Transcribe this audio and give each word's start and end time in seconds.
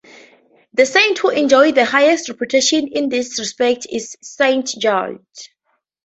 The 0.73 0.87
saint 0.87 1.19
who 1.19 1.29
enjoys 1.29 1.75
the 1.75 1.85
highest 1.85 2.27
reputation 2.27 2.87
in 2.87 3.09
this 3.09 3.37
respect 3.37 3.85
is 3.91 4.17
St. 4.19 4.65
George. 4.79 5.51